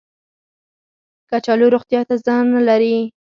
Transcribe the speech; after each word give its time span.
کچالو 1.29 1.67
روغتیا 1.73 2.01
ته 2.07 2.15
زیان 2.23 2.45
نه 2.55 2.61
لري 2.67 2.95